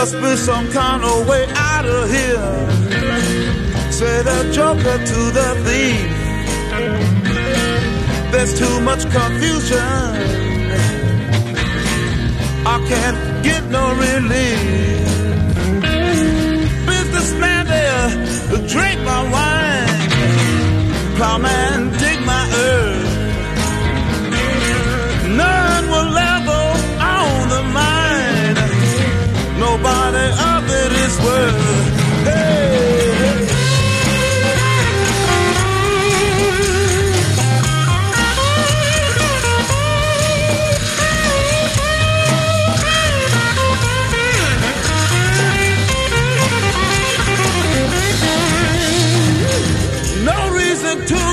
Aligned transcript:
Must 0.00 0.14
be 0.22 0.36
some 0.36 0.70
kind 0.70 1.02
of 1.02 1.28
way 1.28 1.44
out 1.56 1.84
of 1.84 2.08
here. 2.08 2.70
Say 3.90 4.22
the 4.22 4.48
joker 4.52 4.96
to 5.10 5.20
the 5.38 5.48
thief. 5.64 6.06
There's 8.30 8.56
too 8.56 8.80
much 8.82 9.10
confusion. 9.10 10.47
listen 50.88 51.18
to 51.18 51.27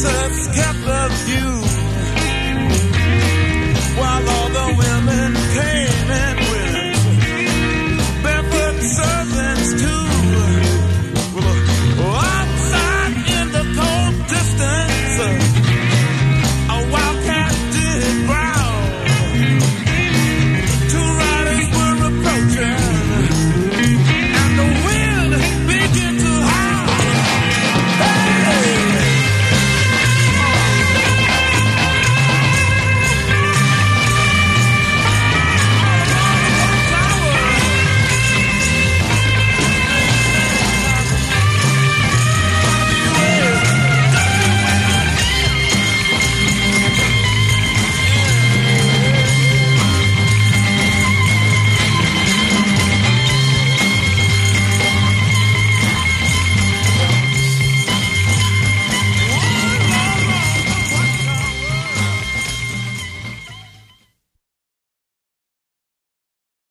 Concerts 0.00 0.46
kept 0.54 0.86
of 0.86 1.28
you. 1.28 1.67